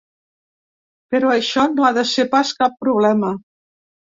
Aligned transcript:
Però 1.15 1.29
això 1.35 1.67
no 1.75 1.87
ha 1.89 1.91
de 1.99 2.07
ser 2.15 2.27
pas 2.33 2.55
cap 2.63 2.83
problema. 2.87 3.31